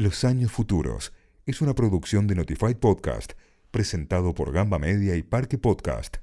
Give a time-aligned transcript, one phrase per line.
[0.00, 1.12] Los Años Futuros
[1.44, 3.34] es una producción de Notified Podcast,
[3.70, 6.16] presentado por Gamba Media y Parque Podcast.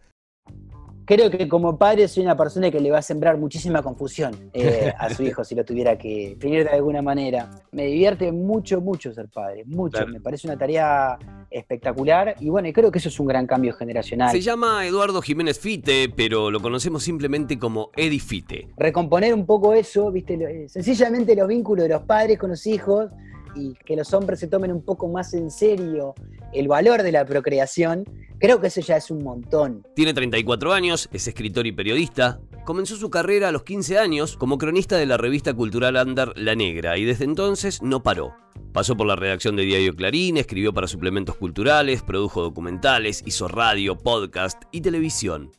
[1.05, 4.91] Creo que como padre soy una persona que le va a sembrar muchísima confusión eh,
[4.97, 7.51] a su hijo si lo tuviera que definir de alguna manera.
[7.71, 10.07] Me divierte mucho, mucho ser padre, mucho.
[10.07, 11.19] Me parece una tarea
[11.51, 14.31] espectacular y bueno, creo que eso es un gran cambio generacional.
[14.31, 18.69] Se llama Eduardo Jiménez Fite, pero lo conocemos simplemente como Eddie Fite.
[18.75, 23.11] Recomponer un poco eso, viste, eh, sencillamente los vínculos de los padres con los hijos
[23.57, 26.13] y que los hombres se tomen un poco más en serio
[26.53, 28.05] el valor de la procreación,
[28.39, 29.85] creo que eso ya es un montón.
[29.95, 32.39] Tiene 34 años, es escritor y periodista.
[32.65, 36.55] Comenzó su carrera a los 15 años como cronista de la revista cultural Andar La
[36.55, 38.35] Negra y desde entonces no paró.
[38.73, 43.97] Pasó por la redacción de Diario Clarín, escribió para suplementos culturales, produjo documentales, hizo radio,
[43.97, 45.51] podcast y televisión.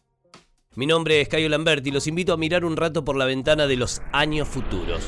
[0.74, 3.66] Mi nombre es Cayo Lambert y los invito a mirar un rato por la ventana
[3.66, 5.02] de los años futuros.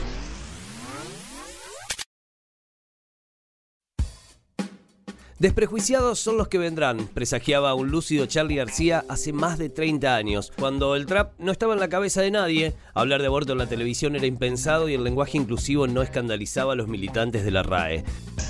[5.40, 10.52] Desprejuiciados son los que vendrán, presagiaba un lúcido Charlie García hace más de 30 años.
[10.58, 13.66] Cuando el trap no estaba en la cabeza de nadie, hablar de aborto en la
[13.66, 18.04] televisión era impensado y el lenguaje inclusivo no escandalizaba a los militantes de la RAE.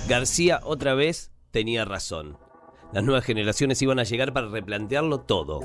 [0.09, 2.37] García otra vez tenía razón.
[2.93, 5.61] Las nuevas generaciones iban a llegar para replantearlo todo.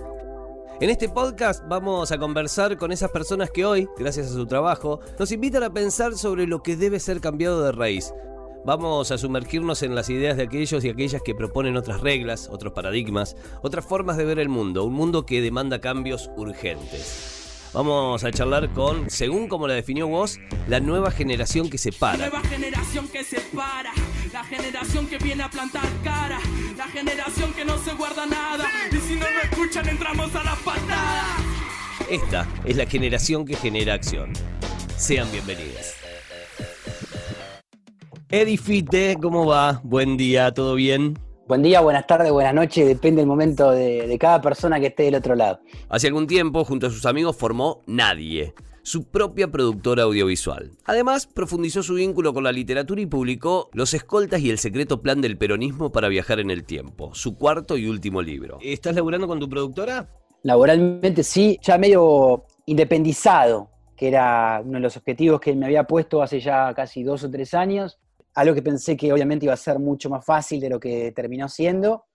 [0.80, 5.00] En este podcast vamos a conversar con esas personas que hoy, gracias a su trabajo,
[5.18, 8.14] nos invitan a pensar sobre lo que debe ser cambiado de raíz,
[8.66, 12.74] Vamos a sumergirnos en las ideas de aquellos y aquellas que proponen otras reglas, otros
[12.74, 17.70] paradigmas, otras formas de ver el mundo, un mundo que demanda cambios urgentes.
[17.74, 22.18] Vamos a charlar con, según como la definió vos, la nueva generación que se para.
[22.18, 23.92] La nueva generación que se para,
[24.34, 26.40] la generación que viene a plantar cara,
[26.76, 30.56] la generación que no se guarda nada, y si no lo escuchan entramos a la
[30.56, 31.38] patada.
[32.10, 34.34] Esta es la generación que genera acción.
[34.98, 36.05] Sean bienvenidos.
[38.42, 39.80] Edifite, ¿cómo va?
[39.86, 41.18] Buen día, ¿todo bien?
[41.48, 45.16] Buen día, buenas tardes, buenas noches, depende del momento de, cada persona que esté del
[45.16, 45.62] otro lado.
[45.88, 48.54] Hace algún tiempo, junto a sus amigos, formó Nadie,
[48.84, 50.72] su propia productora audiovisual.
[50.84, 55.22] Además, profundizó su vínculo con la literatura y publicó Los escoltas y el secreto plan
[55.22, 58.58] del peronismo para viajar en el tiempo, su cuarto y último libro.
[58.62, 60.10] ¿Estás laburando con tu productora?
[60.44, 66.22] Laboralmente sí, ya medio independizado, que era uno de los objetivos que me había puesto
[66.22, 67.98] hace ya casi dos o tres años
[68.36, 71.48] algo que pensé que obviamente iba a ser mucho más fácil de lo que terminó
[71.48, 72.06] siendo,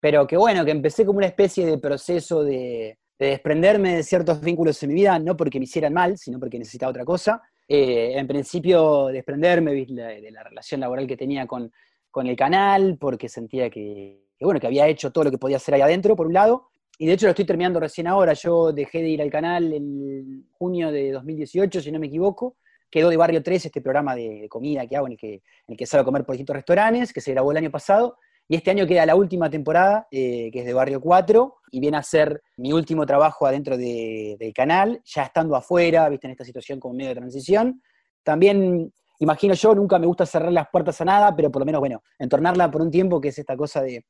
[0.00, 4.82] pero que bueno, que empecé como una especie de proceso de, desprenderme de ciertos vínculos
[4.82, 7.42] en mi vida, no porque me hicieran mal, sino porque necesitaba otra cosa.
[7.66, 11.70] Eh, en principio, desprenderme de la relación laboral que tenía con,
[12.20, 15.82] el canal, porque sentía que, bueno, que había hecho todo lo que podía hacer ahí
[15.82, 18.32] adentro, por un lado, y de hecho lo estoy terminando recién ahora.
[18.32, 22.56] Yo dejé de ir al canal en junio de 2018, si no me equivoco,
[22.90, 25.76] quedó de Barrio 3 este programa de, comida que hago en el que, en el
[25.76, 28.16] que salgo a comer por distintos restaurantes, que se grabó el año pasado,
[28.50, 31.98] y este año queda la última temporada, eh, que es de Barrio 4, y viene
[31.98, 36.80] a ser mi último trabajo adentro del canal, ya estando afuera, viste, en esta situación
[36.80, 37.82] como medio de transición.
[38.22, 41.80] También, imagino yo, nunca me gusta cerrar las puertas a nada, pero por lo menos,
[41.80, 44.06] bueno, entornarla por un tiempo, que es esta cosa de,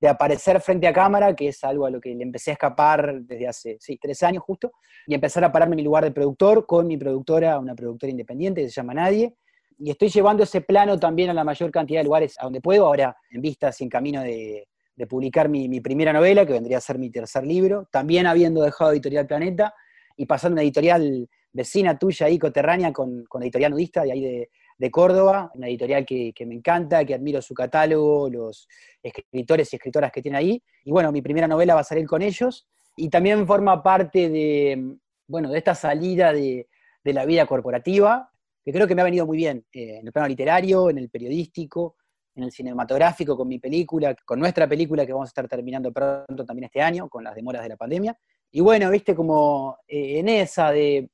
[0.00, 3.20] de aparecer frente a cámara, que es algo a lo que le empecé a escapar
[3.22, 4.72] desde hace, sí, tres años justo,
[5.06, 8.62] y empezar a pararme en mi lugar de productor con mi productora, una productora independiente
[8.62, 9.34] que se llama Nadie,
[9.78, 12.86] y estoy llevando ese plano también a la mayor cantidad de lugares a donde puedo,
[12.86, 14.66] ahora en vistas y en camino de,
[15.08, 19.26] publicar mi, primera novela, que vendría a ser mi tercer libro, también habiendo dejado Editorial
[19.26, 19.72] Planeta,
[20.16, 24.50] y pasando una editorial vecina tuya ahí, coterránea, con, con Editorial Nudista, de ahí de,
[24.78, 28.68] de Córdoba, una editorial que, me encanta, que admiro su catálogo, los
[29.02, 30.62] escritores y escritoras que tiene ahí.
[30.84, 32.66] Y bueno, mi primera novela va a salir con ellos.
[32.96, 34.96] Y también forma parte de,
[35.26, 36.68] bueno, de esta salida de,
[37.04, 38.30] la vida corporativa,
[38.62, 41.08] que creo que me ha venido muy bien eh, en el plano literario, en el
[41.08, 41.96] periodístico,
[42.34, 46.44] en el cinematográfico, con mi película, con nuestra película que vamos a estar terminando pronto
[46.44, 48.18] también este año, con las demoras de la pandemia.
[48.50, 51.08] Y bueno, viste, como eh, en esa de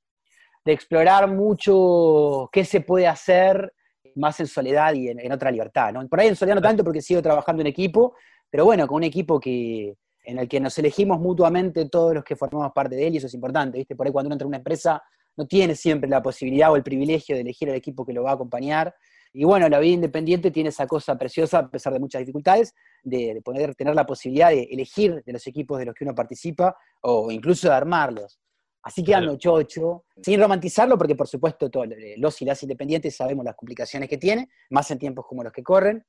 [0.65, 3.73] de explorar mucho qué se puede hacer
[4.17, 5.93] más en soledad y en, otra libertad.
[5.93, 6.07] ¿no?
[6.09, 8.15] Por ahí en soledad no tanto porque sigo trabajando en equipo,
[8.51, 12.37] pero bueno, con un equipo que, en el que nos elegimos mutuamente todos los que
[12.37, 13.79] formamos parte de él y eso es importante.
[13.79, 13.97] ¿viste?
[13.97, 15.03] Por ahí cuando uno entra en una empresa
[15.37, 18.31] no tiene siempre la posibilidad o el privilegio de elegir el equipo que lo va
[18.31, 18.95] a acompañar.
[19.33, 22.73] Y bueno, la vida independiente tiene esa cosa preciosa, a pesar de muchas dificultades,
[23.03, 26.15] de, de poder tener la posibilidad de elegir de los equipos de los que uno
[26.15, 28.39] participa o incluso de armarlos.
[28.85, 31.89] Así que ando chocho, sin romantizarlo, porque por supuesto todos
[32.19, 35.63] los y las independientes sabemos las complicaciones que tiene, más en tiempos como los que
[35.63, 36.05] corren.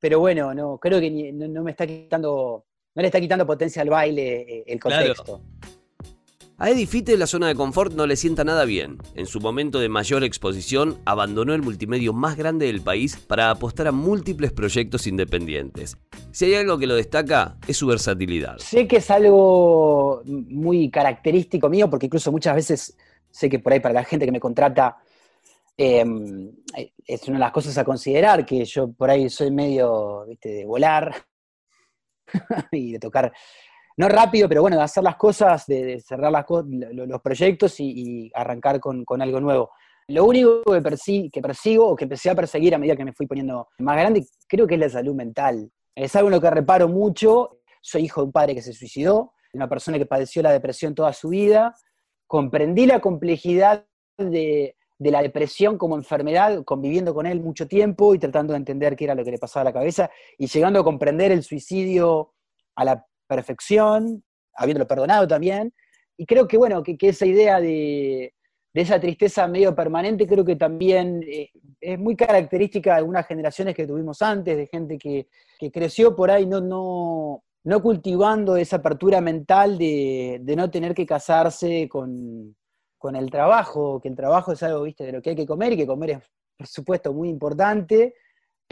[0.00, 2.66] Pero bueno, no, creo que no, me está quitando,
[2.96, 5.42] no le está quitando potencia al baile eh, el contexto.
[6.62, 8.98] A Eddie la zona de confort no le sienta nada bien.
[9.16, 13.88] En su momento de mayor exposición, abandonó el multimedio más grande del país para apostar
[13.88, 15.96] a múltiples proyectos independientes.
[16.30, 18.58] Si hay algo que lo destaca, es su versatilidad.
[18.58, 22.96] Sé que es algo muy característico mío, porque incluso muchas veces
[23.28, 24.98] sé que por ahí para la gente que me contrata
[25.76, 26.48] em,
[27.04, 31.12] es una de las cosas a considerar, que yo por ahí soy medio de volar
[32.70, 33.32] y de tocar
[33.96, 39.04] no rápido, pero bueno, de hacer las cosas, de, cerrar los proyectos y, arrancar con,
[39.20, 39.70] algo nuevo.
[40.08, 40.82] Lo único que,
[41.40, 44.66] persigo o que empecé a perseguir a medida que me fui poniendo más grande, creo
[44.66, 45.70] que es la salud mental.
[45.94, 47.58] Es algo en lo que reparo mucho.
[47.80, 51.12] Soy hijo de un padre que se suicidó, una persona que padeció la depresión toda
[51.12, 51.74] su vida.
[52.26, 53.86] Comprendí la complejidad
[54.16, 58.96] de, de la depresión como enfermedad, conviviendo con él mucho tiempo y tratando de entender
[58.96, 62.34] qué era lo que le pasaba a la cabeza y llegando a comprender el suicidio
[62.76, 64.22] a la perfección,
[64.54, 65.72] habiéndolo perdonado también.
[66.16, 68.34] Y creo que, bueno, que, esa idea de,
[68.74, 71.50] esa tristeza medio permanente creo que también eh,
[71.80, 75.26] es muy característica de algunas generaciones que tuvimos antes, de gente que,
[75.72, 81.88] creció por ahí no, no, no cultivando esa apertura mental de, no tener que casarse
[81.88, 82.56] con,
[82.98, 85.72] con, el trabajo, que el trabajo es algo, viste, de lo que hay que comer
[85.72, 86.18] y que comer es,
[86.58, 88.14] por supuesto, muy importante,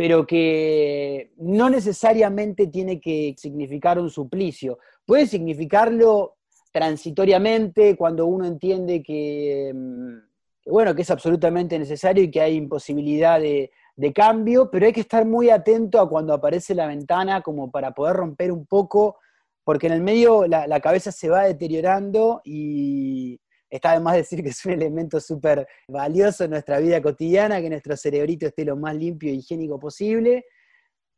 [0.01, 4.79] pero que no necesariamente tiene que significar un suplicio.
[5.05, 6.39] Puede significarlo
[6.73, 13.39] transitoriamente cuando uno entiende que, mm, bueno, que es absolutamente necesario y que hay imposibilidad
[13.39, 13.71] de,
[14.15, 18.17] cambio, pero hay que estar muy atento a cuando aparece la ventana como para poder
[18.17, 19.19] romper un poco,
[19.65, 23.39] porque en el medio la cabeza se va deteriorando y,
[23.71, 27.97] Está además decir que es un elemento súper valioso en nuestra vida cotidiana, que nuestro
[27.97, 30.45] cerebrito esté lo más limpio e higiénico posible.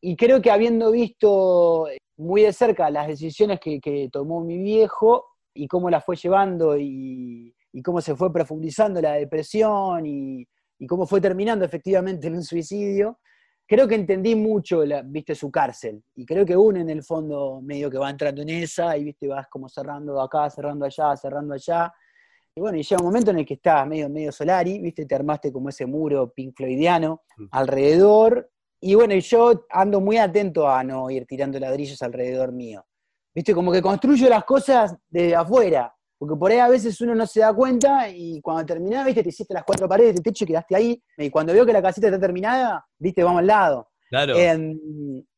[0.00, 5.66] Y creo que habiendo visto muy de cerca las decisiones que, tomó mi viejo y
[5.68, 7.54] cómo las fue llevando y,
[7.84, 10.46] cómo se fue profundizando la depresión y,
[10.88, 13.20] cómo fue terminando efectivamente en un suicidio,
[13.68, 16.02] creo que entendí mucho, viste, su cárcel.
[16.16, 19.28] Y creo que uno en el fondo medio que va entrando en esa y, viste,
[19.28, 21.92] vas como cerrando acá, cerrando allá, cerrando allá.
[22.54, 25.06] Y bueno, y llega un momento en el que estás medio, medio Solari, ¿viste?
[25.06, 27.46] Te armaste como ese muro pink floydiano mm.
[27.50, 28.50] alrededor.
[28.80, 32.84] Y bueno, yo ando muy atento a no ir tirando ladrillos alrededor mío.
[33.34, 33.54] ¿Viste?
[33.54, 35.94] Como que construyo las cosas desde afuera.
[36.18, 39.30] Porque por ahí a veces uno no se da cuenta y cuando terminás, viste, te
[39.30, 41.02] hiciste las cuatro paredes de techo y quedaste ahí.
[41.16, 43.88] Y cuando veo que la casita está terminada, viste, vamos al lado.
[44.10, 44.36] Claro.
[44.36, 44.78] Em,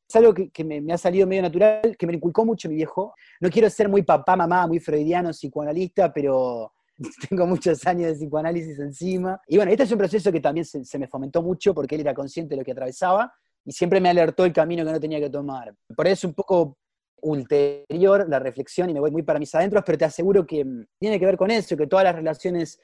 [0.07, 3.15] es algo que, me, me, ha salido medio natural, que me inculcó mucho mi viejo.
[3.41, 6.73] No quiero ser muy papá, mamá, muy freudiano, psicoanalista, pero
[7.29, 9.41] tengo muchos años de psicoanálisis encima.
[9.49, 12.15] Y bueno, este es un proceso que también se, me fomentó mucho porque él era
[12.15, 13.33] consciente de lo que atravesaba
[13.65, 15.75] y siempre me alertó el camino que no tenía que tomar.
[15.97, 16.79] Por eso es un poco
[17.23, 20.87] ulterior la reflexión y me voy muy para mis adentros, pero te aseguro que mm,
[20.99, 22.79] tiene que ver con eso, que todas las relaciones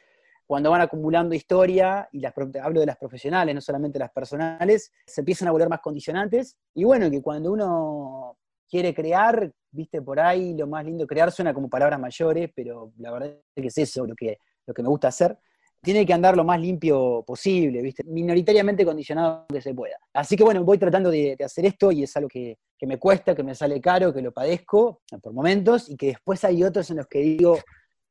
[0.51, 5.21] cuando van acumulando historia, y las, hablo de las profesionales, no solamente las personales, se
[5.21, 6.57] empiezan a volver más condicionantes.
[6.75, 8.37] Y bueno, que cuando uno
[8.71, 13.11] quiere crear, viste, por ahí lo más lindo, crear suena como palabras mayores, pero la
[13.11, 15.37] verdad es que es eso lo que, lo que me gusta hacer.
[15.83, 18.05] Tiene que andar lo más limpio posible, ¿viste?
[18.05, 19.97] minoritariamente condicionado que se pueda.
[20.13, 23.43] Así que bueno, voy tratando de, hacer esto y es algo que, me cuesta, que
[23.43, 27.07] me sale caro, que lo padezco por momentos y que después hay otros en los
[27.07, 27.59] que digo,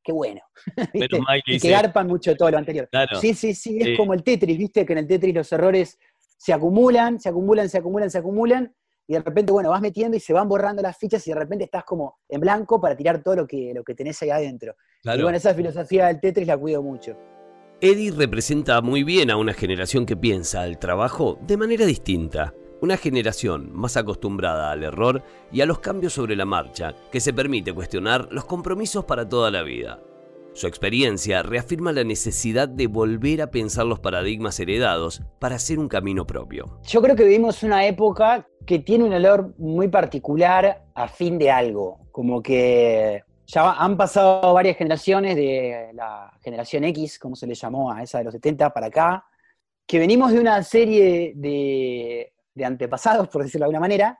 [0.03, 0.41] qué bueno.
[1.45, 2.89] y que garpan mucho todo lo anterior.
[3.21, 4.83] Sí, sí, sí, es como el Tetris, ¿viste?
[4.83, 5.99] Que en el Tetris los errores
[6.37, 8.73] se acumulan, se acumulan, se acumulan, se acumulan,
[9.09, 11.63] y de repente, bueno, vas metiendo y se van borrando las fichas y de repente
[11.63, 14.75] estás como en blanco para tirar todo lo que, lo que tenés ahí adentro.
[15.03, 17.17] Y bueno, esa filosofía del Tetris la cuido mucho.
[17.81, 22.53] Eddie representa muy bien a una generación que piensa al trabajo de manera distinta.
[22.81, 27.33] Una generación más acostumbrada al error y a los cambios sobre la marcha, que se
[27.33, 30.03] permite cuestionar los compromisos para toda la vida.
[30.53, 35.87] Su experiencia reafirma la necesidad de volver a pensar los paradigmas heredados para hacer un
[35.87, 36.79] camino propio.
[36.83, 41.49] Yo creo que vivimos una época que tiene un olor muy particular a fin de
[41.49, 47.55] algo, como que ya han pasado varias generaciones de la generación X, como se le
[47.55, 49.25] llamó a esa de los 70 para acá,
[49.87, 54.19] que venimos de una serie de, de antepasados, por decirlo de alguna manera,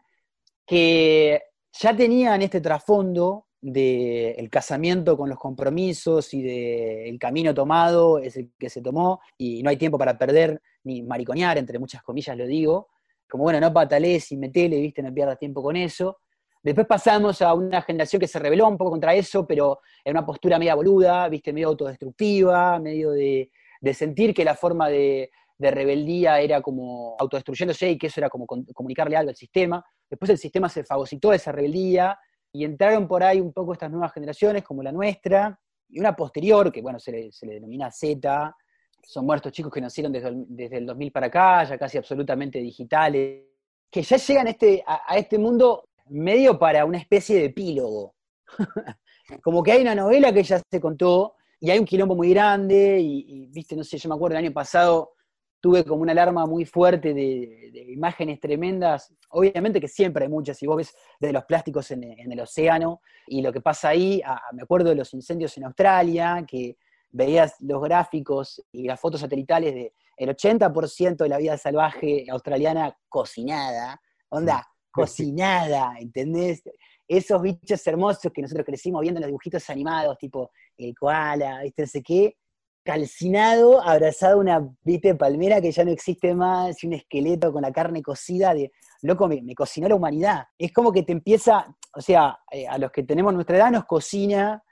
[0.66, 1.42] que
[1.74, 8.51] ya tenían este trasfondo del casamiento con los compromisos y del camino tomado es el
[8.58, 12.48] que se tomó y no hay tiempo para perder ni mariconear, entre muchas comillas lo
[12.48, 12.88] digo.
[13.30, 16.20] Como bueno, no patalees y metele, viste, no pierdas tiempo con eso.
[16.63, 20.25] Después pasamos a una generación que se rebeló un poco contra eso, pero en una
[20.25, 23.50] postura media boluda, viste, medio autodestructiva, medio de,
[23.94, 28.46] sentir que la forma de, de, rebeldía era como autodestruyéndose y que eso era como
[28.46, 29.84] comunicarle algo al sistema.
[30.10, 32.18] Después el sistema se fagocitó esa rebeldía
[32.51, 36.72] y entraron por ahí un poco estas nuevas generaciones, como la nuestra, y una posterior,
[36.72, 38.56] que bueno, se le, se le denomina Z,
[39.03, 42.60] son muertos chicos que nacieron desde el, desde el 2000 para acá, ya casi absolutamente
[42.60, 43.44] digitales,
[43.89, 48.15] que ya llegan este, a, este mundo medio para una especie de epílogo.
[49.44, 53.00] Como que hay una novela que ya se contó y hay un quilombo muy grande
[53.00, 55.13] y, y, viste, no sé, yo me acuerdo el año pasado
[55.62, 59.13] tuve como una alarma muy fuerte de, de, imágenes tremendas.
[59.30, 63.01] Obviamente que siempre hay muchas, si vos ves de los plásticos en, en el océano
[63.28, 66.78] y lo que pasa ahí, a, me acuerdo de los incendios en Australia, que
[67.12, 72.96] veías los gráficos y las fotos satelitales de el 80% de la vida salvaje australiana
[73.08, 76.62] cocinada, onda, cocinada, ¿entendés?
[77.08, 81.84] Esos bichos hermosos que nosotros crecimos viendo en los dibujitos animados, tipo el koala, ¿viste?
[81.84, 82.38] No sé qué,
[82.84, 87.62] calcinado, abrazado a una viste palmera que ya no existe más, y un esqueleto con
[87.62, 88.72] la carne cocida de,
[89.02, 90.44] loco, me, me cocinó la humanidad.
[90.58, 93.86] Es como que te empieza, o sea, eh, a los que tenemos nuestra edad nos
[93.86, 94.64] cocina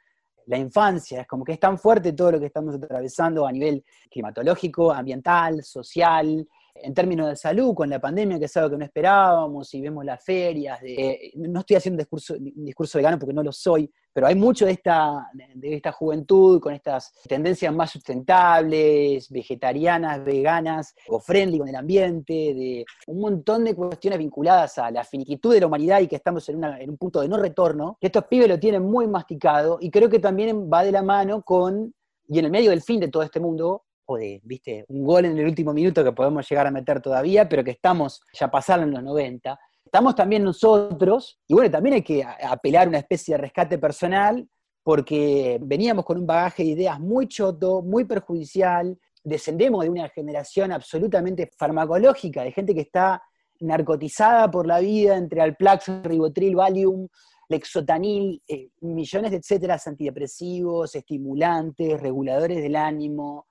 [0.48, 3.84] la infancia, es como que es tan fuerte todo lo que estamos atravesando a nivel
[4.10, 6.48] climatológico, ambiental, social,
[6.82, 10.06] en términos de salud, con la pandemia, que es algo que no esperábamos, y vemos
[10.06, 13.52] las ferias, de, eh, no estoy haciendo un discurso, un discurso vegano porque no lo
[13.52, 20.24] soy, pero hay mucho de esta, de esta juventud con estas tendencias más sustentables, vegetarianas,
[20.24, 25.54] veganas, o friendly con el ambiente, de un montón de cuestiones vinculadas a la finitud
[25.54, 28.08] de la humanidad y que estamos en, una, en un punto de no retorno, que
[28.08, 31.94] estos pibes lo tienen muy masticado, y creo que también va de la mano con,
[32.28, 35.26] y en el medio del fin de todo este mundo, o de, viste, un gol
[35.26, 38.92] en el último minuto que podemos llegar a meter todavía, pero que estamos, ya pasaron
[38.92, 43.42] los 90, estamos también nosotros, y bueno, también hay que apelar a una especie de
[43.42, 44.48] rescate personal,
[44.84, 50.72] porque veníamos con un bagaje de ideas muy choto, muy perjudicial, descendemos de una generación
[50.72, 53.22] absolutamente farmacológica, de gente que está
[53.60, 57.08] narcotizada por la vida entre Alplax, Ribotril, Valium,
[57.50, 63.48] Lexotanil, eh, millones de etcétera, antidepresivos, estimulantes, reguladores del ánimo,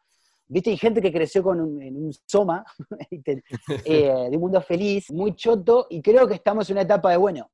[0.48, 0.70] ¿Viste?
[0.70, 2.64] Hay gente que creció con un, en un soma,
[3.10, 7.16] eh, de un mundo feliz, muy choto, y creo que estamos en una etapa de,
[7.16, 7.50] bueno,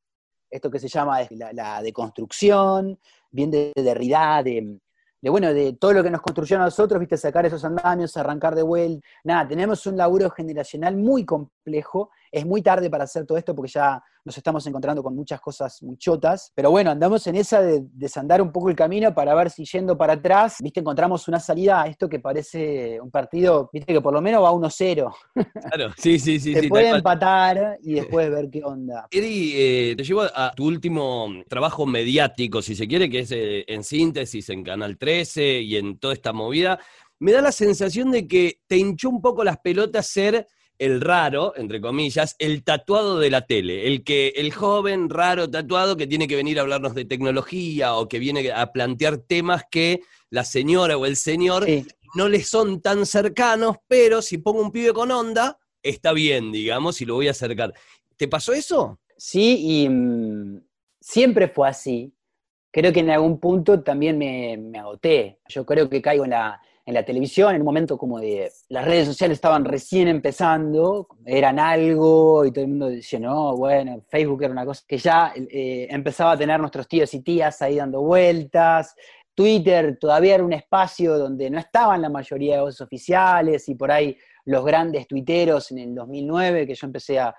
[0.51, 2.99] esto que se llama la, la deconstrucción,
[3.31, 4.79] bien de, de Derrida, de,
[5.23, 8.55] de, bueno, de todo lo que nos construyó a nosotros, viste, sacar esos andamios, arrancar
[8.55, 9.07] de vuelta.
[9.25, 12.11] Nada, tenemos un laburo generacional muy complejo.
[12.31, 15.83] Es muy tarde para hacer todo esto porque ya nos estamos encontrando con muchas cosas
[15.83, 16.52] muy chotas.
[16.55, 19.97] Pero bueno, andamos en esa de desandar un poco el camino para ver si yendo
[19.97, 24.12] para atrás, viste, encontramos una salida a esto que parece un partido, viste, que por
[24.12, 25.14] lo menos va 1-0.
[25.73, 26.55] Claro, sí, sí, sí.
[26.55, 29.07] Se sí, puede empatar y después ver qué onda.
[29.11, 33.64] Eddie, eh, te llevo a tu último trabajo mediático, si se quiere, que es eh,
[33.67, 36.79] en síntesis en Canal 13 y en toda esta movida.
[37.19, 40.47] Me da la sensación de que te hinchó un poco las pelotas ser
[40.83, 45.97] el raro, entre comillas, el tatuado de la tele, el que el joven raro tatuado
[45.97, 50.01] que tiene que venir a hablarnos de tecnología o que viene a plantear temas que
[50.29, 51.87] la señora o el señor Sí.
[52.17, 57.01] no le son tan cercanos, pero si pongo un pibe con onda, está bien, digamos,
[57.01, 57.73] y lo voy a acercar.
[58.17, 58.99] ¿Te pasó eso?
[59.17, 60.65] Sí, y mm,
[61.01, 62.12] siempre fue así.
[62.73, 65.39] Creo que en algún punto también me, me agoté.
[65.49, 68.85] Yo creo que caigo en la, en la televisión en un momento como de las
[68.85, 74.43] redes sociales estaban recién empezando, eran algo y todo el mundo decía, no, bueno, Facebook
[74.43, 78.01] era una cosa que ya eh, empezaba a tener nuestros tíos y tías ahí dando
[78.03, 78.97] vueltas.
[79.35, 83.91] Twitter todavía era un espacio donde no estaban la mayoría de voces oficiales y por
[83.91, 87.35] ahí los grandes tuiteros en el 2009, que yo empecé a,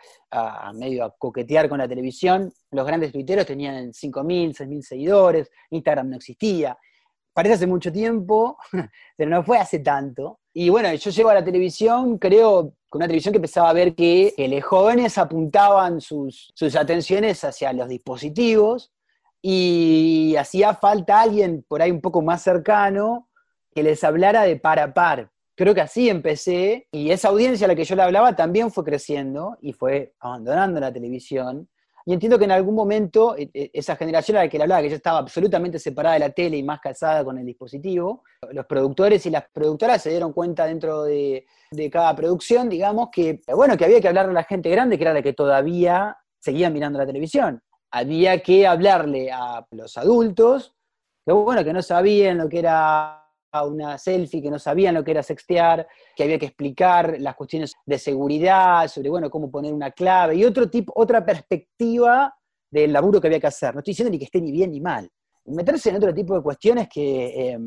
[0.74, 6.16] medio a coquetear con la televisión, los grandes tuiteros tenían 5.000, 6.000 seguidores, Instagram no
[6.16, 6.78] existía.
[7.34, 8.58] Parece hace mucho tiempo,
[9.18, 10.40] pero no fue hace tanto.
[10.54, 13.96] Y bueno, yo llego a la televisión, creo, con una televisión que empezaba a ver
[13.96, 18.92] que, los jóvenes apuntaban sus, sus atenciones hacia los dispositivos
[19.42, 23.30] y hacía falta alguien por ahí un poco más cercano
[23.74, 25.32] que les hablara de par a par.
[25.56, 28.84] Creo que así empecé y esa audiencia a la que yo le hablaba también fue
[28.84, 31.68] creciendo y fue abandonando la televisión.
[32.06, 34.82] Y entiendo que en algún momento eh, eh, esa generación a la que le hablaba,
[34.82, 38.66] que ya estaba absolutamente separada de la tele y más casada con el dispositivo, los
[38.66, 43.78] productores y las productoras se dieron cuenta dentro de, de cada producción, digamos, que, bueno,
[43.78, 47.00] que había que hablarle a la gente grande, que era la que todavía seguía mirando
[47.00, 47.62] la televisión.
[47.92, 50.76] Había que hablarle a los adultos,
[51.26, 53.23] que bueno, que no sabían lo que era
[53.62, 57.74] una selfie, que no sabían lo que era sextear, que había que explicar las cuestiones
[57.86, 62.34] de seguridad, sobre bueno, cómo poner una clave, y otro tipo, otra perspectiva
[62.72, 63.74] del laburo que había que hacer.
[63.74, 65.08] No estoy diciendo ni que esté ni bien ni mal.
[65.46, 67.60] Meterse en otro tipo de cuestiones que, eh,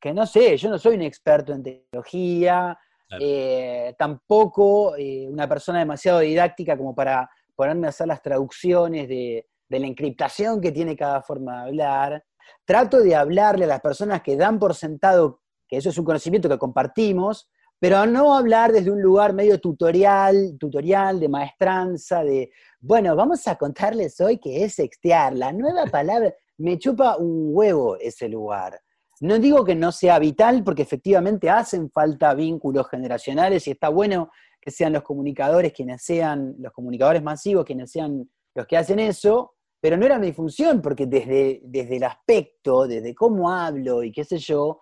[0.00, 3.24] que no sé, yo no soy un experto en tecnología, claro.
[3.24, 9.46] eh, tampoco eh, una persona demasiado didáctica como para ponerme a hacer las traducciones de,
[9.68, 12.24] de la encriptación que tiene cada forma de hablar.
[12.64, 15.40] Trato de hablarle a las personas que dan por sentado
[15.70, 20.56] que eso es un conocimiento que compartimos, pero no hablar desde un lugar medio tutorial,
[20.58, 26.34] tutorial de maestranza, de, bueno, vamos a contarles hoy que es sextear, la nueva palabra,
[26.58, 28.80] me chupa un huevo ese lugar.
[29.20, 34.30] No digo que no sea vital, porque efectivamente hacen falta vínculos generacionales y está bueno
[34.60, 39.54] que sean los comunicadores quienes sean, los comunicadores masivos quienes sean los que hacen eso,
[39.80, 44.24] pero no era mi función, porque desde, desde el aspecto, desde cómo hablo y qué
[44.24, 44.80] sé yo,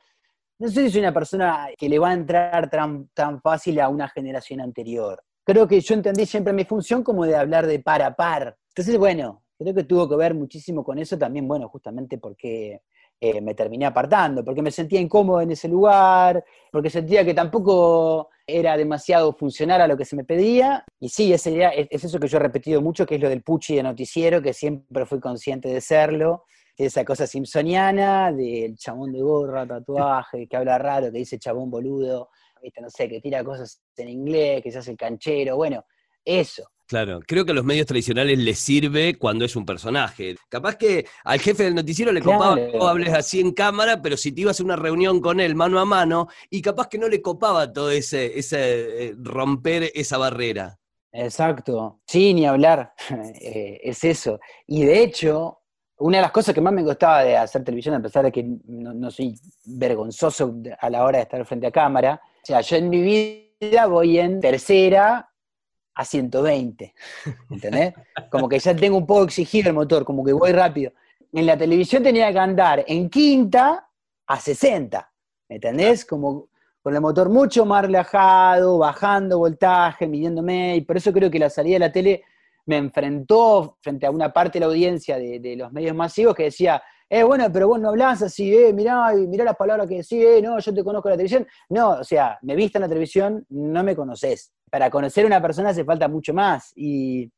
[0.58, 3.88] no sé si soy una persona que le va a entrar tan, tan fácil a
[3.88, 5.22] una generación anterior.
[5.44, 8.56] Creo que yo entendí siempre mi función como de hablar de par a par.
[8.70, 12.82] Entonces, bueno, creo que tuvo que ver muchísimo con eso también, bueno, justamente porque
[13.20, 18.30] eh, me terminé apartando, porque me sentía incómodo en ese lugar, porque sentía que tampoco
[18.46, 20.84] era demasiado funcional a lo que se me pedía.
[21.00, 23.42] Y sí, ese es, es eso que yo he repetido mucho, que es lo del
[23.42, 26.44] puchi de noticiero, que siempre fui consciente de serlo
[26.78, 32.30] esa cosa simpsoniana del chabón de gorra, tatuaje, que habla raro, que dice chabón boludo,
[32.62, 32.80] ¿viste?
[32.80, 35.84] no sé, que tira cosas en inglés, que se hace el canchero, bueno,
[36.24, 36.70] eso.
[36.88, 40.36] Claro, creo que a los medios tradicionales les sirve cuando es un personaje.
[40.48, 44.32] Capaz que al jefe del noticiero le copaba que hables así en cámara, pero si
[44.32, 47.20] te ibas a una reunión con él mano a mano, y capaz que no le
[47.20, 50.78] copaba todo ese, ese eh, romper esa barrera.
[51.12, 52.94] Exacto, sí, ni hablar,
[53.38, 54.40] eh, es eso.
[54.66, 55.58] Y de hecho,
[55.98, 58.46] una de las cosas que más me gustaba de hacer televisión, a pesar de que
[58.66, 62.88] no, soy vergonzoso a la hora de estar frente a cámara, o sea, yo en
[62.88, 63.02] mi
[63.60, 65.27] vida voy en tercera
[65.98, 66.94] a 120,
[67.50, 67.92] ¿entendés?
[68.30, 70.92] Como que ya tengo un poco exigido el motor, como que voy rápido.
[71.32, 73.88] En la televisión tenía que andar en quinta
[74.24, 75.12] a 60,
[75.48, 76.04] ¿entendés?
[76.04, 76.50] Como
[76.80, 81.50] con el motor mucho más relajado, bajando voltaje, midiéndome, y por eso creo que la
[81.50, 82.22] salida de la tele
[82.66, 86.80] me enfrentó frente a una parte de la audiencia de, los medios masivos que decía,
[87.10, 90.40] eh, bueno, pero vos no hablás así, eh, mirá, mirá las palabras que decís, eh,
[90.40, 91.46] no, yo te conozco en la televisión.
[91.70, 94.52] No, o sea, me viste en la televisión, no me conoces.
[94.70, 96.72] Para conocer a una persona hace falta mucho más.
[96.76, 97.30] Y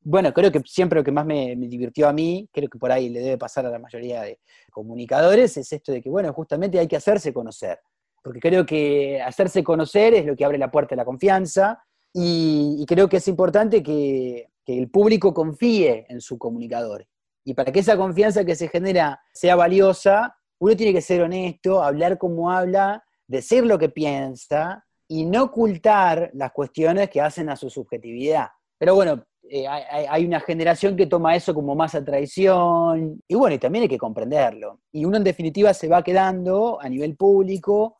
[0.00, 2.92] bueno, creo que siempre lo que más me, me, divirtió a mí, creo que por
[2.92, 4.38] ahí le debe pasar a la mayoría de
[4.70, 7.80] comunicadores, es esto de que, bueno, justamente hay que hacerse conocer.
[8.22, 11.82] Porque creo que hacerse conocer es lo que abre la puerta a la confianza.
[12.12, 17.06] y creo que es importante que, que el público confíe en su comunicador.
[17.44, 21.82] Y para que esa confianza que se genera sea valiosa, uno tiene que ser honesto,
[21.82, 27.56] hablar como habla, decir lo que piensa y no ocultar las cuestiones que hacen a
[27.56, 28.48] su subjetividad.
[28.78, 33.54] Pero bueno, eh, hay, una generación que toma eso como más a traición, y bueno,
[33.54, 34.80] y también hay que comprenderlo.
[34.92, 37.98] Y uno en definitiva se va quedando a nivel público,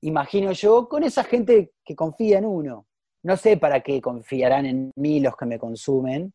[0.00, 2.86] imagino yo, con esa gente que confía en uno
[3.26, 6.32] no sé para qué confiarán en mí los que me consumen,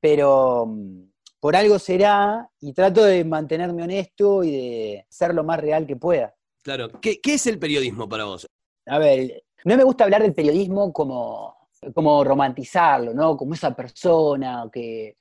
[0.00, 1.04] pero mm,
[1.38, 5.94] por algo será y trato de mantenerme honesto y de ser lo más real que
[5.94, 6.34] pueda.
[6.62, 8.48] Claro, ¿qué, es el periodismo para vos?
[8.86, 11.56] A ver, no me gusta hablar del periodismo como,
[11.94, 13.36] como romantizarlo, ¿no?
[13.36, 15.16] Como esa persona que,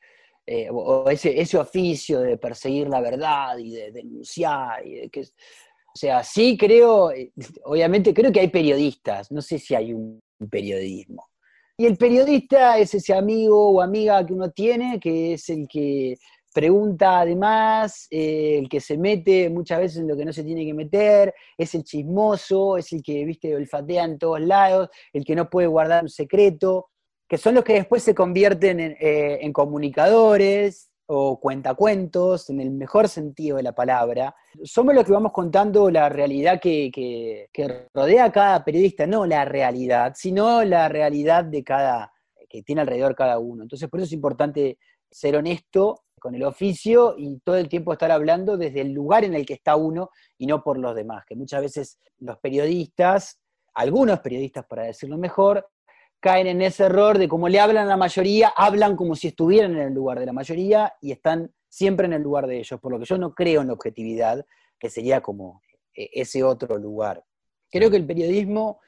[0.46, 4.86] eh, o ese, ese, oficio de perseguir la verdad y de denunciar.
[4.86, 7.32] Y que, o sea, sí creo, eh,
[7.66, 11.30] obviamente creo que hay periodistas, no sé si hay un periodismo.
[11.78, 16.18] Y el periodista es ese amigo o amiga que uno tiene, que es el que
[16.54, 20.66] pregunta además, eh, el que se mete muchas veces en lo que no se tiene
[20.66, 25.36] que meter, es el chismoso, es el que, viste, olfatea en todos lados, el que
[25.36, 26.90] no puede guardar un secreto,
[27.28, 32.72] que son los que después se convierten en, eh, en comunicadores, o cuentacuentos, en el
[32.72, 34.34] mejor sentido de la palabra.
[34.64, 37.50] Somos los que vamos contando la realidad que,
[37.94, 42.14] rodea a cada periodista, no la realidad, sino la realidad de cada,
[42.48, 43.64] que tiene alrededor cada uno.
[43.64, 44.78] Entonces, por eso es importante
[45.10, 49.34] ser honesto con el oficio y todo el tiempo estar hablando desde el lugar en
[49.34, 53.42] el que está uno y no por los demás, que muchas veces los periodistas,
[53.74, 55.68] algunos periodistas para decirlo mejor,
[56.20, 59.72] caen en ese error de como le hablan a la mayoría, hablan como si estuvieran
[59.72, 62.92] en el lugar de la mayoría y están siempre en el lugar de ellos, por
[62.92, 64.46] lo que yo no creo en la objetividad,
[64.78, 65.64] que sería como
[65.96, 67.26] eh, ese otro lugar.
[67.72, 68.80] Creo que el periodismo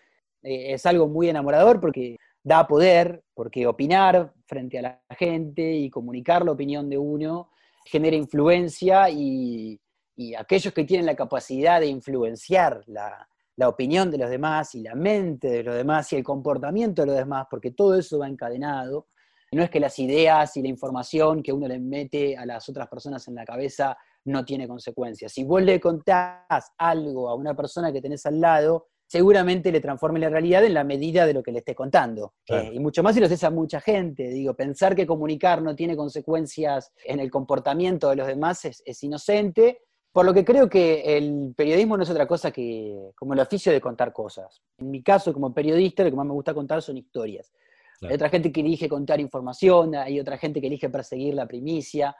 [0.43, 5.89] eh, es algo muy enamorador porque da poder, porque opinar frente a la gente y
[5.89, 7.49] comunicar la opinión de uno
[7.85, 9.79] genera influencia y,
[10.15, 14.81] y aquellos que tienen la capacidad de influenciar la, la opinión de los demás y
[14.81, 18.27] la mente de los demás y el comportamiento de los demás, porque todo eso va
[18.27, 19.07] encadenado.
[19.51, 22.87] No es que las ideas y la información que uno le mete a las otras
[22.87, 25.31] personas en la cabeza no tiene consecuencias.
[25.31, 30.17] Si vos le contás algo a una persona que tenés al lado, seguramente le transforme
[30.17, 32.33] la realidad en la medida de lo que le estés contando.
[32.47, 34.27] Eh, y mucho más si lo haces a mucha gente.
[34.29, 39.03] Digo, pensar que comunicar no tiene consecuencias en el comportamiento de los demás es, es
[39.03, 43.39] inocente Por lo que creo que el periodismo no es otra cosa que como el
[43.39, 44.63] oficio de contar cosas.
[44.79, 47.53] En mi caso, como periodista, lo que más me gusta contar son historias.
[48.01, 52.15] Hay otra gente que elige contar información, hay otra gente que elige perseguir la primicia.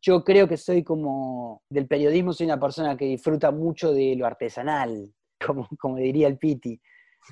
[0.00, 4.26] Yo creo que soy como, del periodismo, soy una persona que disfruta mucho de lo
[4.26, 5.12] artesanal,
[5.46, 6.80] como, como diría el Piti.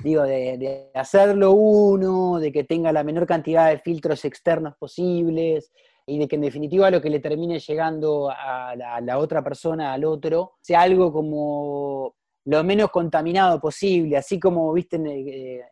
[0.05, 5.73] Digo, de, hacerlo uno, de que tenga la menor cantidad de filtros externos posibles,
[6.07, 10.05] y de que en definitiva lo que le termine llegando a la, otra persona, al
[10.05, 12.15] otro, sea algo como
[12.47, 15.63] lo menos contaminado posible, así como viste eh,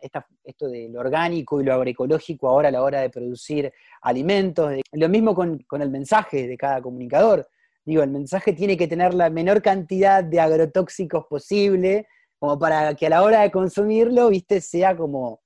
[0.45, 3.73] esto de lo orgánico y lo agroecológico ahora a la hora de producir
[4.03, 4.75] alimentos.
[4.93, 7.49] Lo mismo con, con, el mensaje de cada comunicador.
[7.85, 12.07] Digo, el mensaje tiene que tener la menor cantidad de agrotóxicos posible,
[12.39, 15.41] como para que a la hora de consumirlo, viste, sea como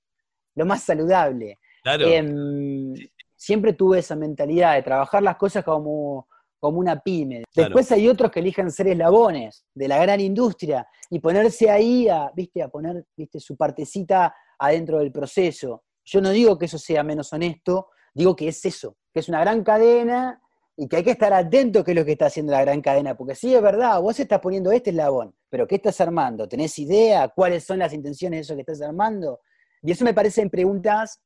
[0.55, 1.59] lo más saludable.
[1.83, 2.07] Claro.
[2.07, 2.94] Em,
[3.35, 6.28] siempre tuve esa mentalidad de trabajar las cosas como,
[6.61, 7.44] como una pyme.
[7.55, 12.31] Después hay otros que eligen ser eslabones de la gran industria y ponerse ahí a,
[12.35, 12.62] ¿viste?
[12.62, 13.40] a poner ¿viste?
[13.40, 15.85] su partecita adentro del proceso.
[16.05, 19.40] Yo no digo que eso sea menos honesto, digo que es eso, que es una
[19.40, 20.41] gran cadena
[20.76, 23.16] y que hay que estar atento qué es lo que está haciendo la gran cadena,
[23.16, 26.48] porque sí es verdad, vos estás poniendo este eslabón, pero ¿qué estás armando?
[26.48, 29.40] ¿Tenés idea cuáles son las intenciones de eso que estás armando?
[29.82, 31.20] Y eso me parecen preguntas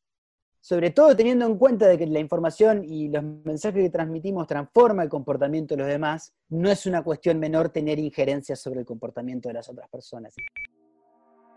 [0.66, 5.04] sobre todo teniendo en cuenta de que la información y los mensajes que transmitimos transforma
[5.04, 9.48] el comportamiento de los demás, no es una cuestión menor tener injerencias sobre el comportamiento
[9.48, 10.34] de las otras personas.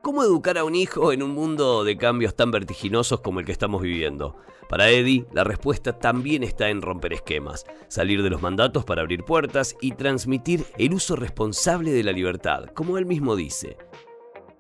[0.10, 3.52] ¿Cómo educar a un hijo en un mundo de cambios tan vertiginosos como el que
[3.52, 4.38] estamos viviendo?
[4.68, 9.24] Para Eddie, la respuesta también está en romper esquemas, salir de los mandatos para abrir
[9.24, 13.78] puertas y transmitir el uso responsable de la libertad, como él mismo dice.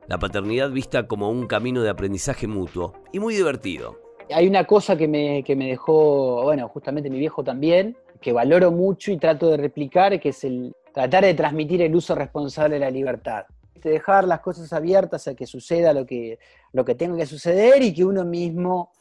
[0.07, 3.97] La paternidad vista como un camino de aprendizaje mutuo y muy divertido,
[4.31, 9.17] hay una cosa que me, dejó, bueno, justamente mi viejo también, que valoro mucho y
[9.17, 13.45] trato de replicar, que es el tratar de transmitir el uso responsable de la libertad.
[13.81, 16.39] Dejar las cosas abiertas a que suceda lo que,
[16.73, 18.91] lo que tenga que suceder y que uno mismo,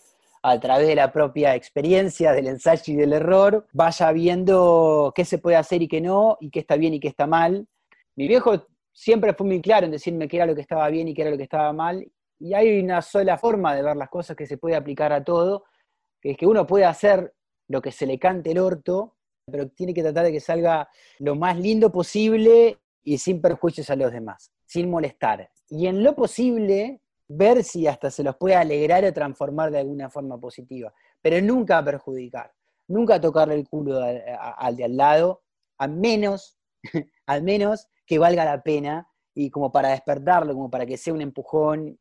[0.43, 5.39] a través de la propia experiencia, del ensayo y del error, vaya viendo qué se
[5.39, 7.67] puede hacer y qué no, y qué está bien y qué está mal.
[8.15, 11.15] Mi viejo siempre fue muy claro en decirme qué era lo que estaba bien y
[11.15, 12.07] qué era lo que estaba mal,
[12.41, 15.65] y hay una sola forma de ver las cosas que se puede aplicar a todo,
[16.21, 17.35] que es que uno puede hacer
[17.69, 19.17] lo que se le cante el orto,
[19.51, 20.89] pero tiene que tratar de que salga
[21.19, 22.79] lo más lindo posible
[23.13, 25.51] y sin perjuicios a los demás, sin molestar.
[25.69, 30.11] Y en lo posible, ver si hasta se los puede alegrar o transformar de alguna
[30.11, 32.53] forma positiva, pero nunca perjudicar,
[32.87, 35.43] nunca tocarle el culo al de al lado,
[35.79, 36.59] a menos,
[37.27, 41.23] al menos que valga la pena y como para despertarlo, como para que sea un
[41.23, 41.99] empujón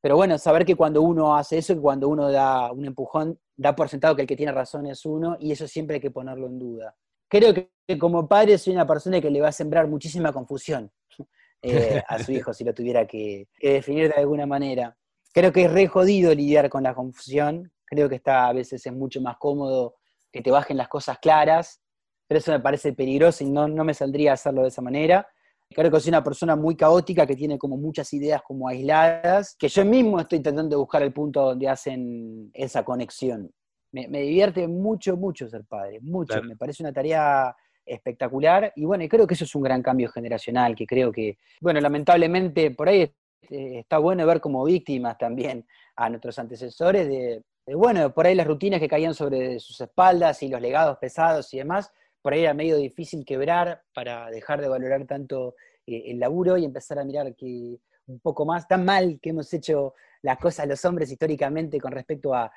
[0.00, 3.74] pero bueno, saber que cuando uno hace eso, que cuando uno da un empujón, da
[3.74, 6.46] por sentado que el que tiene razón es uno, y eso siempre hay que ponerlo
[6.46, 6.94] en duda.
[7.28, 10.90] Creo que como padre soy una persona que le va a sembrar muchísima confusión
[11.62, 14.96] eh, a su hijo si lo tuviera que, definir de alguna manera.
[15.32, 18.92] Creo que es re jodido lidiar con la confusión, creo que está a veces es
[18.92, 19.96] mucho más cómodo
[20.32, 21.80] que te bajen las cosas claras,
[22.26, 25.26] pero eso me parece peligroso y no, no me saldría a hacerlo de esa manera.
[25.70, 29.68] Creo que soy una persona muy caótica que tiene como muchas ideas como aisladas, que
[29.68, 33.50] yo mismo estoy tratando de buscar el punto donde hacen esa conexión.
[33.92, 36.42] Me, divierte mucho, mucho ser padre, mucho.
[36.42, 40.74] Me parece una tarea espectacular y bueno, creo que eso es un gran cambio generacional,
[40.76, 43.02] que creo que, bueno, lamentablemente por ahí
[43.50, 48.34] eh, está bueno ver como víctimas también a nuestros antecesores de, de, bueno, por ahí
[48.34, 52.42] las rutinas que caían sobre sus espaldas y los legados pesados y demás, por ahí
[52.42, 55.54] era medio difícil quebrar para dejar de valorar tanto
[55.86, 59.52] eh, el laburo y empezar a mirar que un poco más, tan mal que hemos
[59.52, 62.50] hecho las cosas los hombres históricamente con respecto a,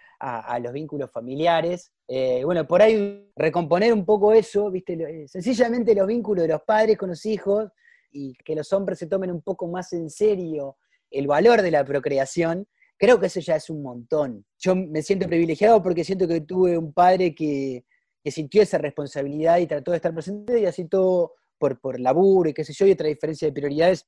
[0.62, 1.92] los vínculos familiares.
[2.08, 4.94] Eh, bueno, por ahí recomponer un poco eso, ¿viste?
[4.94, 7.70] Eh, sencillamente los vínculos de los padres con los hijos
[8.12, 10.78] y que los hombres se tomen un poco más en serio
[11.10, 14.46] el valor de la procreación, creo que eso ya es un montón.
[14.58, 17.84] Yo me siento privilegiado porque siento que tuve un padre que,
[18.24, 22.50] que sintió esa responsabilidad y trató de estar presente y así todo por, por laburo
[22.50, 24.08] y qué sé yo, y otra diferencia de prioridades,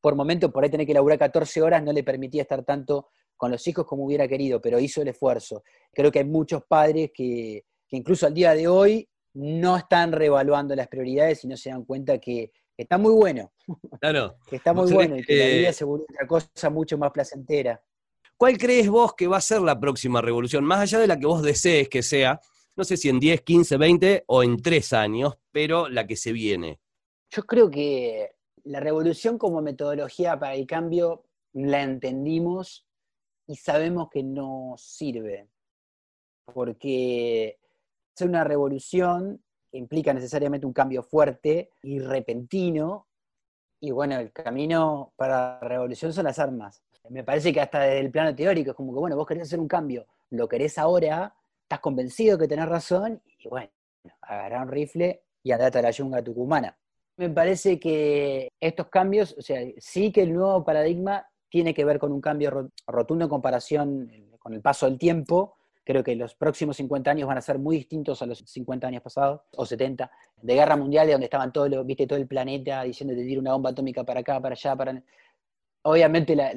[0.00, 3.50] por momento por ahí tener que laburar 14 horas no le permitía estar tanto con
[3.50, 5.62] los hijos como hubiera querido, pero hizo el esfuerzo.
[5.92, 10.88] Creo que hay muchos padres que, incluso al día de hoy no están reevaluando las
[10.88, 13.52] prioridades y no se dan cuenta que, está muy bueno.
[14.00, 14.36] Claro.
[14.48, 17.80] que está muy bueno y que la vida se vuelve otra cosa mucho más placentera.
[18.36, 20.64] ¿Cuál crees vos que va a ser la próxima revolución?
[20.64, 22.40] Más allá de la que vos desees que sea,
[22.76, 26.32] no sé si en 10, 15, 20 o en 3 años, pero la que se
[26.32, 26.78] viene.
[27.30, 28.30] Yo creo que
[28.68, 32.86] la revolución como metodología para el cambio la entendimos
[33.46, 35.48] y sabemos que no sirve,
[36.52, 37.58] porque
[38.14, 43.06] es una revolución implica necesariamente un cambio fuerte y repentino.
[43.80, 46.82] Y bueno, el camino para la revolución son las armas.
[47.10, 49.60] Me parece que hasta desde el plano teórico es como que, bueno, vos querés hacer
[49.60, 53.70] un cambio, lo querés ahora, estás convencido que tenés razón, y bueno,
[54.20, 56.76] agarrá un rifle y andate a la yunga tucumana.
[57.18, 61.98] Me parece que estos cambios, o sea, sí que el nuevo paradigma tiene que ver
[61.98, 65.56] con un cambio rotundo en comparación con el paso del tiempo.
[65.82, 69.02] Creo que los próximos 50 años van a ser muy distintos a los 50 años
[69.02, 70.08] pasados, o 70,
[70.42, 73.52] de guerra mundial, de donde estaban todos viste, todo el planeta diciendo de tirar una
[73.52, 75.02] bomba atómica para acá, para allá, para...
[75.82, 76.52] Obviamente la,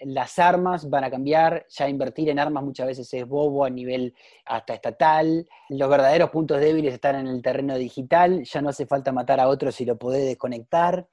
[0.00, 4.14] las armas van a cambiar, ya invertir en armas muchas veces es bobo a nivel
[4.44, 9.12] hasta estatal, los verdaderos puntos débiles están en el terreno digital, ya no hace falta
[9.12, 11.08] matar a otros si lo podés desconectar.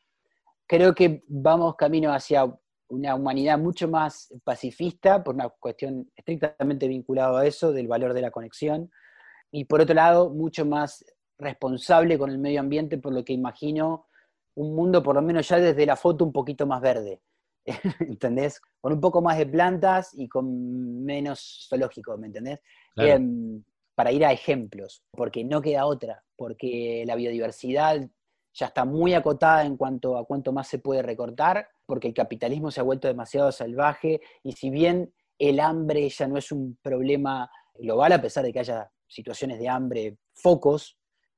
[0.65, 2.51] Creo que vamos camino hacia
[2.89, 8.21] una humanidad mucho más pacifista, por una cuestión estrictamente vinculada a eso, del valor de
[8.21, 8.91] la conexión,
[9.51, 11.05] y por otro lado, mucho más
[11.37, 14.07] responsable con el medio ambiente, por lo que imagino
[14.55, 17.21] un mundo, por lo menos ya desde la foto, un poquito más verde
[17.99, 18.61] ¿entendés?
[18.79, 22.59] Con un poco más de plantas y con menos zoológico, ¿me entendés?
[22.95, 23.63] Em,
[23.95, 28.07] para ir a ejemplos, porque no queda otra, porque la biodiversidad
[28.53, 32.71] ya está muy acotada en cuanto a cuánto más se puede recortar, porque el capitalismo
[32.71, 37.49] se ha vuelto demasiado salvaje y si bien el hambre ya no es un problema
[37.75, 40.97] global, a pesar de que haya situaciones de hambre, focos,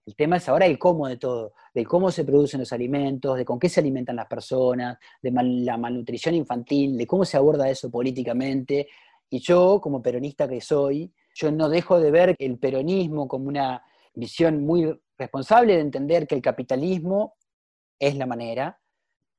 [0.10, 3.46] el tema es ahora el cómo de todo, de cómo se producen los alimentos, de
[3.46, 7.92] con qué se alimentan las personas, de la malnutrición infantil, de cómo se aborda eso
[7.92, 8.88] políticamente.
[9.30, 13.84] Y yo, como peronista que soy, yo no dejo de ver el peronismo como una
[14.16, 17.36] visión muy responsable de entender que el capitalismo
[18.00, 18.82] es la manera,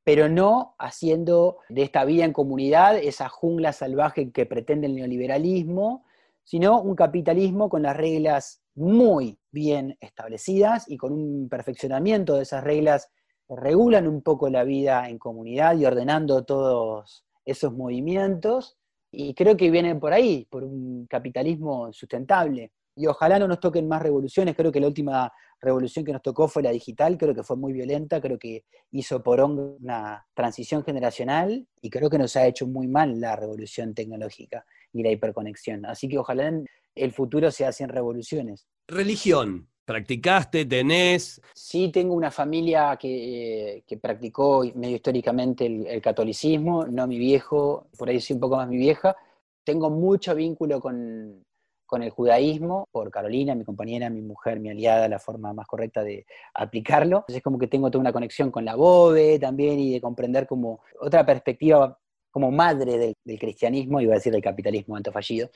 [0.04, 6.04] pero no haciendo de esta vida en comunidad esa jungla salvaje que pretende el neoliberalismo,
[6.50, 12.64] sino un capitalismo con las reglas muy bien establecidas y con un perfeccionamiento de esas
[12.64, 13.08] reglas
[13.46, 18.76] que regulan un poco la vida en comunidad y ordenando todos esos movimientos.
[19.12, 22.72] Y creo que vienen por ahí, por un capitalismo sustentable.
[22.96, 24.56] Y ojalá no nos toquen más revoluciones.
[24.56, 27.16] Creo que la última revolución que nos tocó fue la digital.
[27.16, 28.20] Creo que fue muy violenta.
[28.20, 31.64] Creo que hizo por una transición generacional.
[31.80, 35.86] Y creo que nos ha hecho muy mal la revolución tecnológica y la hiperconexión.
[35.86, 36.52] Así que ojalá
[36.94, 38.66] el futuro sea sin revoluciones.
[38.86, 39.70] Religión.
[39.90, 40.66] ¿Practicaste?
[40.66, 41.40] ¿Tenés?
[41.52, 48.20] Sí, tengo una familia que, practicó medio históricamente el, catolicismo, no mi viejo, por ahí
[48.20, 49.16] sí un poco más mi vieja.
[49.64, 51.44] Tengo mucho vínculo con,
[51.92, 56.24] el judaísmo, por Carolina, mi compañera, mi mujer, mi aliada, la forma más correcta de
[56.54, 57.16] aplicarlo.
[57.16, 60.46] Entonces es como que tengo toda una conexión con la BOVE también y de comprender
[60.46, 61.98] como otra perspectiva
[62.30, 65.50] como madre del, del cristianismo, iba a decir del capitalismo antofallido,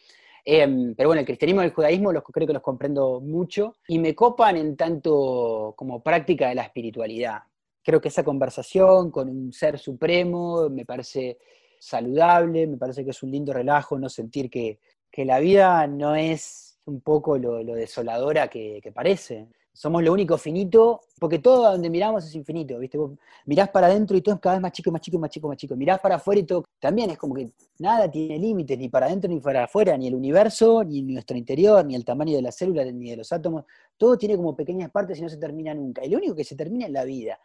[0.47, 3.99] Em, pero bueno, el cristianismo y el judaísmo los, creo que los comprendo mucho y
[3.99, 7.45] me copan en tanto como práctica de la espiritualidad.
[7.83, 11.39] Creo que esa conversación con un ser supremo me parece
[11.79, 14.79] saludable, me parece que es un lindo relajo no sentir que,
[15.17, 21.41] la vida no es un poco lo, desoladora que parece somos lo único finito, porque
[21.41, 22.97] todo donde miramos es infinito, ¿viste?
[22.97, 25.49] Vos mirás para adentro y todo es cada vez más chico, más chico, más chico,
[25.49, 25.77] más chico.
[25.77, 29.29] Mirás para afuera y todo también es como que nada tiene límites, ni para adentro
[29.29, 32.87] ni para afuera, ni el universo, ni nuestro interior, ni el tamaño de las células,
[32.95, 33.65] ni de los átomos.
[33.97, 36.05] Todo tiene como pequeñas partes y no se termina nunca.
[36.05, 37.41] Y lo único que se termina es la vida.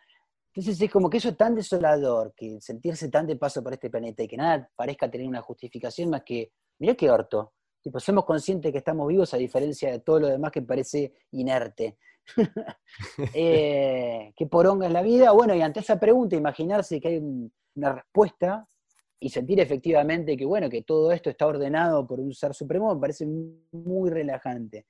[0.54, 3.90] Entonces es como que eso es tan desolador, que sentirse tan de paso por este
[3.90, 7.54] planeta y que nada parezca tener una justificación más que, mirá qué orto.
[7.82, 11.98] Tipo, somos conscientes que estamos vivos a diferencia de todo lo demás que parece inerte.
[13.34, 15.32] eh, ¿Qué poronga es la vida?
[15.32, 17.18] Bueno, y ante esa pregunta, imaginarse que hay
[17.76, 18.68] una respuesta
[19.20, 23.02] y sentir efectivamente que, bueno, que todo esto está ordenado por un ser supremo, me
[23.02, 24.86] parece muy relajante.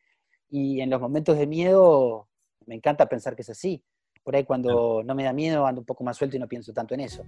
[0.50, 2.28] Y en los momentos de miedo,
[2.66, 3.84] me encanta pensar que es así.
[4.24, 6.74] Por ahí cuando no me da miedo, ando un poco más suelto y no pienso
[6.74, 7.24] tanto en eso.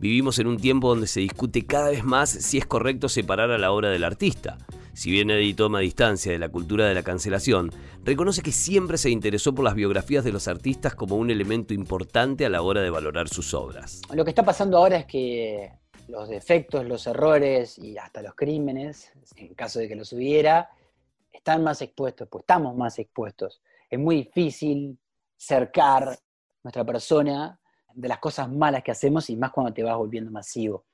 [0.00, 3.58] Vivimos en un tiempo donde se discute cada vez más si es correcto separar a
[3.58, 4.56] la obra del artista.
[4.94, 7.70] Si bien Eddie toma distancia de la cultura de la cancelación,
[8.02, 12.46] reconoce que siempre se interesó por las biografías de los artistas como un elemento importante
[12.46, 14.00] a la hora de valorar sus obras.
[14.14, 15.70] Lo que está pasando ahora es que
[16.08, 20.70] los defectos, los errores y hasta los crímenes, en caso de que los hubiera,
[21.30, 23.60] están más expuestos, pues estamos más expuestos.
[23.90, 24.98] Es muy difícil
[25.36, 26.18] cercar
[26.62, 27.59] nuestra persona
[28.00, 30.84] de las cosas malas que hacemos y más cuando te vas volviendo masivo.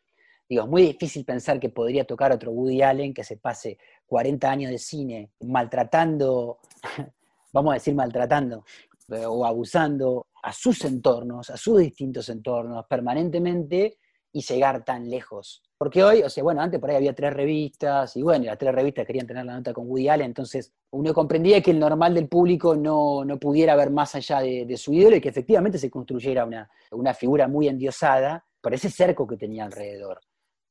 [0.49, 4.51] Digo, es muy difícil pensar que podría tocar otro Woody Allen que se pase 40
[4.51, 6.59] años de cine maltratando,
[7.53, 8.64] vamos a decir maltratando,
[9.09, 13.99] o abusando a sus entornos, a sus distintos entornos permanentemente,
[14.37, 15.62] y llegar tan lejos.
[15.79, 18.75] Porque hoy, o sea, bueno, antes por ahí había tres revistas, y bueno, las tres
[18.75, 22.29] revistas querían tener la nota con Woody Allen, entonces uno comprendía que el normal del
[22.29, 26.68] público no, pudiera ver más allá de, su ídolo y que efectivamente se construyera una,
[26.90, 30.20] una figura muy endiosada por ese cerco que tenía alrededor.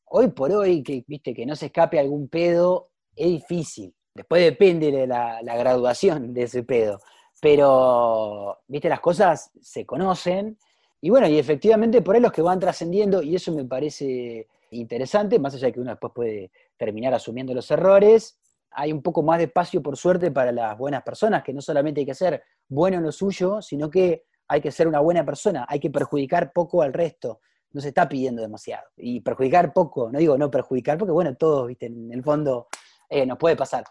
[0.06, 3.95] Hoy por hoy, que, viste, que no se escape algún pedo, es difícil.
[4.13, 6.99] Después depende de la, graduación de ese pedo.
[7.41, 10.60] Pero, viste, las cosas se conocen.
[11.06, 15.38] Y bueno, y efectivamente por ahí los que van trascendiendo, y eso me parece interesante,
[15.38, 18.39] más allá de que uno después puede terminar asumiendo los errores,
[18.72, 22.00] hay un poco más de espacio, por suerte, para las buenas personas, que no solamente
[22.00, 25.68] hay que ser bueno en lo suyo, sino que hay que ser una buena persona,
[25.70, 27.39] hay que perjudicar poco al resto,
[27.70, 28.88] no se está pidiendo demasiado.
[28.98, 32.68] Y perjudicar poco, no digo no perjudicar, porque bueno, todos, viste, en el fondo
[33.10, 33.84] eh, nos puede pasar.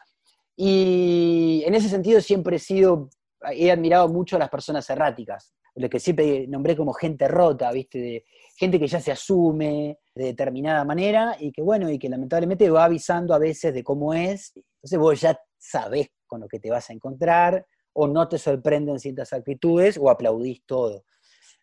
[0.57, 3.09] Y en ese sentido siempre he sido,
[3.53, 8.25] he admirado mucho a las personas erráticas, lo que siempre nombré como gente rota, ¿viste?
[8.57, 12.85] Gente que ya se asume de determinada manera y que, bueno, y que lamentablemente va
[12.85, 14.53] avisando a veces de cómo es.
[14.55, 18.99] Entonces vos ya sabés con lo que te vas a encontrar, o no te sorprenden
[18.99, 21.05] ciertas actitudes, o aplaudís todo.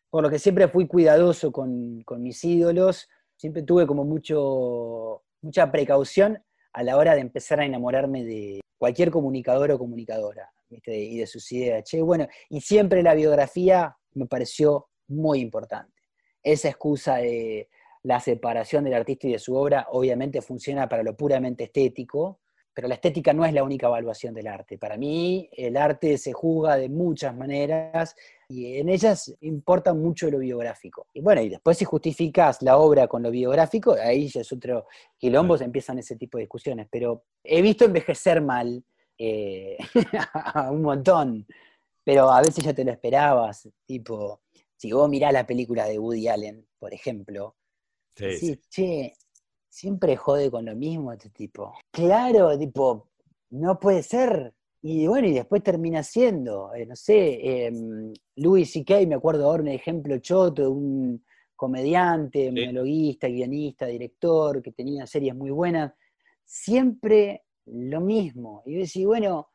[0.09, 5.71] Por lo que siempre fui cuidadoso con, con mis ídolos, siempre tuve como mucho, mucha
[5.71, 6.43] precaución
[6.73, 11.51] a la hora de empezar a enamorarme de cualquier comunicador o comunicadora y de sus
[11.51, 11.83] ideas.
[11.83, 15.93] Che, bueno, y siempre la biografía me pareció muy importante.
[16.43, 17.69] Esa excusa de
[18.03, 22.39] la separación del artista y de su obra obviamente funciona para lo puramente estético,
[22.73, 24.77] pero la estética no es la única evaluación del arte.
[24.77, 28.15] Para mí el arte se juzga de muchas maneras
[28.47, 31.07] y en ellas importa mucho lo biográfico.
[31.13, 34.87] Y bueno, y después si justificas la obra con lo biográfico, ahí ya es otro
[35.17, 36.87] quilombo, se empiezan ese tipo de discusiones.
[36.89, 38.83] Pero he visto envejecer mal
[39.17, 39.77] eh,
[40.71, 41.45] un montón,
[42.11, 43.69] pero a veces ya te lo esperabas.
[43.85, 44.41] Tipo,
[44.75, 47.55] si vos mirás la película de Woody Allen, por ejemplo,
[48.13, 49.13] sí, che,
[49.69, 51.73] siempre jode con lo mismo este tipo.
[51.89, 53.11] Claro, tipo,
[53.51, 54.53] no puede ser.
[54.81, 57.71] Y bueno, y después termina siendo, eh, no sé, eh,
[58.35, 64.73] Louis C.K., me acuerdo ahora un ejemplo choto de un comediante, monologuista, guionista, director, que
[64.73, 65.93] tenía series muy buenas,
[66.43, 68.63] siempre lo mismo.
[68.65, 69.47] Y yo decía, bueno,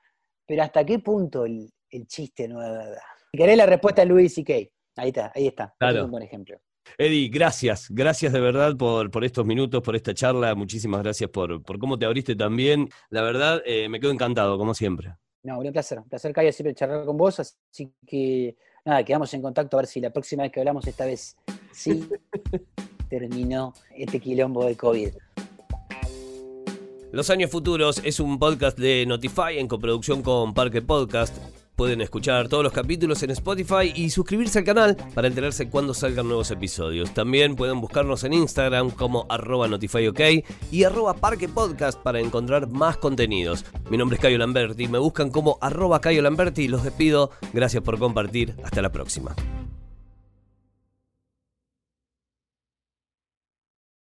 [0.47, 1.71] pero ¿hasta qué punto el,
[2.05, 2.99] chiste no es verdad?
[3.33, 4.53] querés la respuesta de Louis C.K.,
[4.97, 5.75] ahí está, ahí está.
[5.79, 5.99] Claro.
[5.99, 6.59] Es un buen ejemplo.
[6.99, 11.63] Eddie, gracias, gracias de verdad por, por, estos minutos, por esta charla, muchísimas gracias por,
[11.63, 12.89] por cómo te abriste también.
[13.11, 15.15] La verdad, eh, me quedo encantado, como siempre.
[15.43, 19.43] No, un placer, un placer, Cayo, siempre charlar con vos, así que nada, quedamos en
[19.43, 21.37] contacto a ver si la próxima vez que hablamos, esta vez
[21.73, 22.09] sí,
[23.09, 25.11] terminó este quilombo de COVID.
[27.13, 31.37] Los Años Futuros es un podcast de Notify en coproducción con Parque Podcast.
[31.77, 36.27] Pueden escuchar todos los capítulos en Spotify y suscribirse al canal para enterarse cuando salgan
[36.27, 37.13] nuevos episodios.
[37.13, 40.19] También pueden buscarnos en Instagram como arroba notifyok
[40.73, 43.67] y arroba parquepodcast para encontrar más contenidos.
[43.91, 47.31] Mi nombre es Cayo Lamberti, me buscan como arroba Cayo Lamberti y los despido.
[47.53, 48.55] Gracias por compartir.
[48.65, 49.35] Hasta la próxima.